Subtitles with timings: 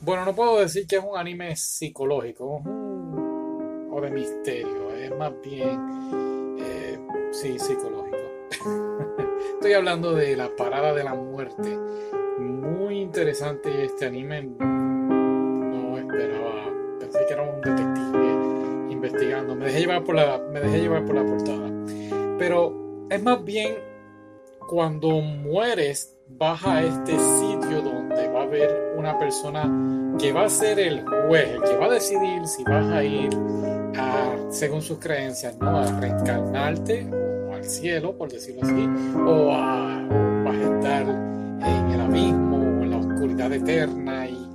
[0.00, 2.62] Bueno, no puedo decir que es un anime psicológico
[3.90, 6.98] o de misterio, es más bien, eh,
[7.32, 8.16] sí, psicológico.
[9.54, 11.76] Estoy hablando de La Parada de la Muerte.
[12.38, 14.44] Muy interesante este anime.
[14.44, 19.56] No esperaba, pensé que era un detective investigando.
[19.56, 21.72] Me dejé llevar por la, me dejé llevar por la portada.
[22.38, 23.87] Pero es más bien
[24.68, 29.64] cuando mueres vas a este sitio donde va a haber una persona
[30.18, 33.30] que va a ser el juez, el que va a decidir si vas a ir
[33.96, 35.78] a, según sus creencias, ¿no?
[35.78, 37.08] a reencarnarte
[37.48, 38.86] o al cielo, por decirlo así,
[39.26, 40.06] o, a,
[40.44, 44.28] vas a estar en el abismo o en la oscuridad eterna.
[44.28, 44.50] Y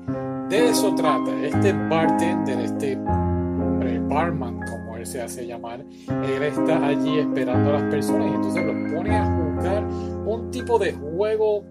[0.49, 1.32] de eso trata.
[1.43, 7.84] Este bartender, este hombre, barman, como se hace llamar, él está allí esperando a las
[7.84, 9.84] personas y entonces los pone a jugar
[10.26, 11.63] un tipo de juego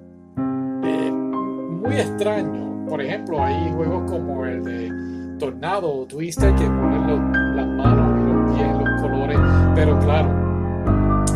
[0.84, 2.86] eh, muy extraño.
[2.88, 8.32] Por ejemplo, hay juegos como el de Tornado o Twister que ponen las manos y
[8.32, 9.38] los pies, los colores,
[9.74, 10.28] pero claro,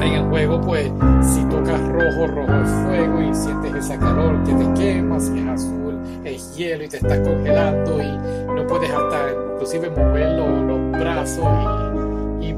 [0.01, 0.91] en el juego pues
[1.23, 5.47] si tocas rojo, rojo es fuego y sientes ese calor que te quema, si es
[5.47, 5.87] azul
[6.27, 8.19] es hielo y te estás congelando y
[8.55, 11.76] no puedes hasta inclusive mover los, brazos y,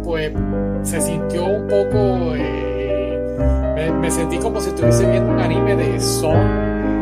[0.09, 0.33] pues
[0.84, 2.34] se sintió un poco...
[2.34, 6.33] Eh, me, sentí como si estuviese viendo un anime de Son,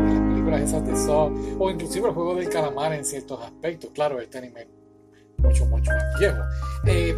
[0.09, 3.91] las películas esas de Son, o inclusive el juego del calamar en ciertos aspectos.
[3.95, 4.67] Claro, este anime
[5.39, 6.39] mucho, mucho más viejo.
[6.85, 7.17] Eh,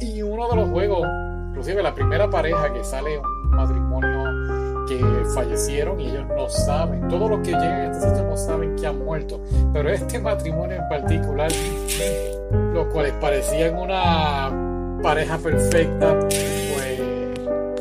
[0.00, 1.04] y uno de los juegos,
[1.48, 7.28] inclusive la primera pareja que sale un matrimonio que fallecieron y ellos no saben, todos
[7.28, 10.88] los que llegan a este sitio no saben que han muerto, pero este matrimonio en
[10.88, 11.50] particular,
[12.72, 14.67] los cuales parecían una
[15.02, 17.00] pareja perfecta, pues,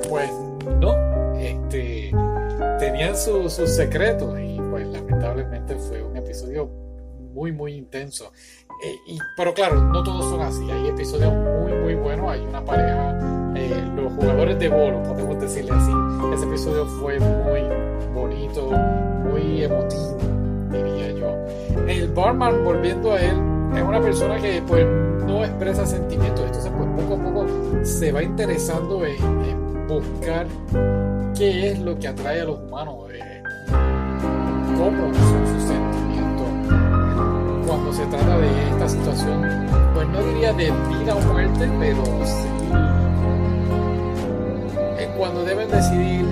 [0.08, 0.32] pues
[0.80, 0.94] no,
[1.38, 2.12] este,
[2.80, 6.70] tenían sus secretos y pues lamentablemente fue un episodio
[7.34, 8.32] muy muy intenso.
[8.84, 12.64] Eh, y, pero claro, no todos son así, hay episodios muy muy buenos, hay una
[12.64, 15.92] pareja, eh, los jugadores de bolo, podemos decirle así,
[16.34, 17.62] ese episodio fue muy
[18.14, 20.18] bonito, muy emotivo,
[20.72, 21.36] diría yo.
[21.88, 23.38] El barman, volviendo a él,
[23.76, 24.86] es una persona que pues
[25.28, 27.46] no expresa sentimientos, entonces pues poco a poco
[27.84, 30.48] se va interesando en buscar
[31.38, 33.44] qué es lo que atrae a los humanos, eh,
[34.78, 36.48] cómo son sus sentimientos.
[37.68, 42.48] Cuando se trata de esta situación, pues no diría de vida o muerte, pero sí
[45.00, 46.26] es cuando deben decidir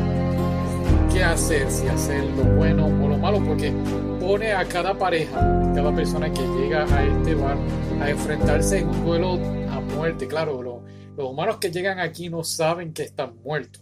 [1.16, 3.72] qué hacer, si hacer lo bueno o lo malo, porque
[4.20, 5.40] pone a cada pareja,
[5.74, 7.58] cada persona que llega a este bar
[8.02, 9.40] a enfrentarse en un duelo
[9.72, 10.84] a muerte, claro, lo,
[11.16, 13.81] los humanos que llegan aquí no saben que están muertos.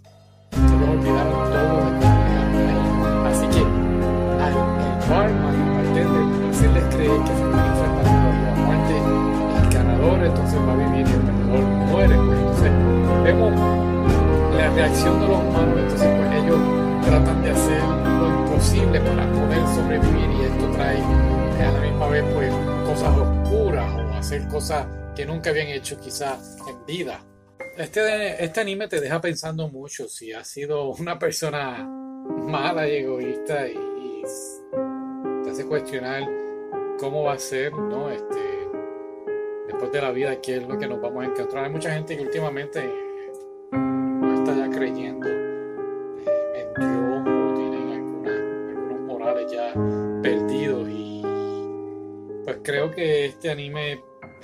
[0.52, 2.14] Les olvidaron todo de
[3.30, 3.64] Así que
[4.40, 8.96] al el barman, al bartender, hacerles creer que se están enfrentando a la muerte,
[9.64, 12.16] el ganador entonces va a vivir y el perdedor muere.
[12.16, 12.72] Pues entonces
[13.24, 13.84] vemos
[14.58, 16.60] la reacción de los humanos, entonces pues ellos
[17.06, 21.02] tratan de hacer lo imposible para poder sobrevivir y esto trae
[21.64, 22.54] a la misma vez pues
[22.86, 26.38] cosas oscuras o hacer cosas que nunca habían hecho quizá
[26.68, 27.24] en vida.
[27.78, 33.68] Este, este anime te deja pensando mucho si has sido una persona mala y egoísta
[33.68, 33.80] y,
[35.44, 36.24] te hace cuestionar
[37.00, 38.10] cómo va a ser, ¿no?
[38.10, 38.40] Este,
[39.68, 41.66] después de la vida, qué es lo que nos vamos a encontrar.
[41.66, 43.03] Hay mucha gente que últimamente
[44.74, 49.74] creyendo en Dios o tienen algunos morales ya
[50.22, 51.22] perdidos y
[52.44, 54.02] pues creo que este anime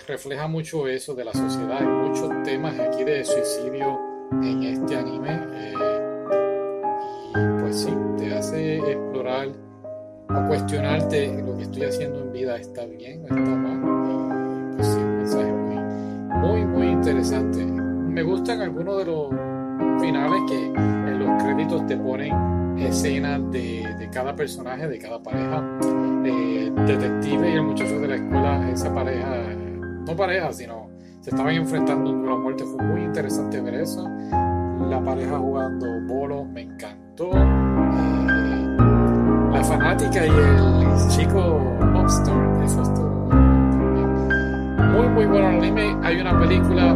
[0.07, 1.77] refleja mucho eso de la sociedad.
[1.79, 3.99] Hay muchos temas aquí de suicidio
[4.31, 5.41] en este anime.
[5.53, 5.73] Eh,
[7.29, 9.49] y pues sí, te hace explorar
[10.29, 14.73] o cuestionarte lo que estoy haciendo en vida está bien o está mal.
[14.73, 17.65] Y pues sí, un mensaje muy, muy, muy interesante.
[17.65, 19.29] Me gustan algunos de los
[19.99, 25.63] finales que en los créditos te ponen escenas de, de cada personaje, de cada pareja.
[26.25, 29.27] Eh, detective y el muchacho de la escuela, esa pareja
[30.05, 30.89] no pareja, sino
[31.21, 32.63] se estaban enfrentando a la muerte.
[32.65, 34.07] Fue muy interesante ver eso.
[34.89, 37.31] La pareja jugando bolo me encantó.
[37.31, 38.77] Eh,
[39.51, 41.59] la fanática y el chico
[41.93, 42.33] Lobster,
[42.63, 43.09] eso estuvo
[44.93, 45.95] muy, muy bueno anime.
[46.03, 46.95] Hay una película